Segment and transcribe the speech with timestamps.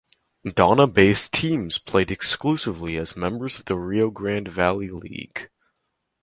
[0.55, 5.47] Donna based teams played exclusively as members of the Rio Grande Valley League.